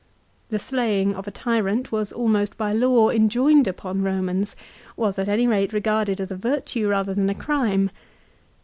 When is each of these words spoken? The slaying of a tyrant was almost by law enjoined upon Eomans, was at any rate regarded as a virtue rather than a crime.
The 0.49 0.57
slaying 0.57 1.13
of 1.13 1.27
a 1.27 1.29
tyrant 1.29 1.91
was 1.91 2.11
almost 2.11 2.57
by 2.57 2.73
law 2.73 3.11
enjoined 3.11 3.67
upon 3.67 4.01
Eomans, 4.01 4.55
was 4.97 5.19
at 5.19 5.27
any 5.29 5.45
rate 5.45 5.73
regarded 5.73 6.19
as 6.19 6.31
a 6.31 6.35
virtue 6.35 6.87
rather 6.87 7.13
than 7.13 7.29
a 7.29 7.35
crime. 7.35 7.91